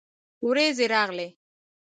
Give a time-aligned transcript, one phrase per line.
[0.47, 1.27] ورېځې راغلې